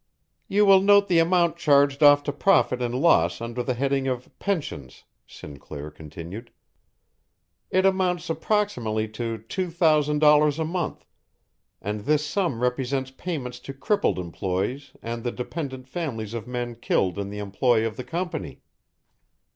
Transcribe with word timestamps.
"You 0.47 0.65
will 0.65 0.81
note 0.81 1.07
the 1.09 1.19
amount 1.19 1.57
charged 1.57 2.01
off 2.01 2.23
to 2.23 2.33
profit 2.33 2.81
and 2.81 2.95
loss 2.95 3.39
under 3.39 3.61
the 3.61 3.75
head 3.75 3.93
of 4.07 4.31
'Pensions,'" 4.39 5.03
Sinclair 5.27 5.91
continued. 5.91 6.49
"It 7.69 7.85
amounts 7.85 8.27
approximately 8.27 9.07
to 9.09 9.37
two 9.37 9.69
thousand 9.69 10.17
dollars 10.17 10.57
a 10.57 10.65
month, 10.65 11.05
and 11.79 11.99
this 11.99 12.25
sum 12.25 12.61
represents 12.63 13.11
payments 13.11 13.59
to 13.59 13.75
crippled 13.75 14.17
employees 14.17 14.93
and 15.03 15.23
the 15.23 15.31
dependent 15.31 15.87
families 15.87 16.33
of 16.33 16.47
men 16.47 16.77
killed 16.77 17.19
in 17.19 17.29
the 17.29 17.37
employ 17.37 17.85
of 17.85 17.95
the 17.95 18.03
Company." 18.03 18.63